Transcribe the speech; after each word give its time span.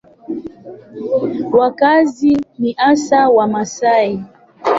Wakazi 1.59 2.37
ni 2.59 2.71
hasa 2.71 3.29
Wamasai. 3.29 4.23